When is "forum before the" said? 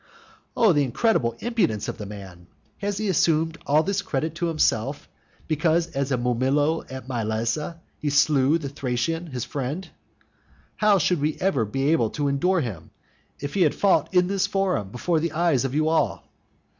14.47-15.33